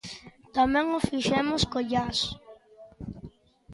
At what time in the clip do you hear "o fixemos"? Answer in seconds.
0.97-1.61